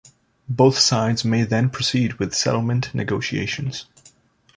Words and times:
Both 0.49 0.79
sides 0.79 1.23
may 1.23 1.43
then 1.43 1.69
proceed 1.69 2.13
with 2.13 2.33
settlement 2.33 2.91
negotiations. 2.95 3.85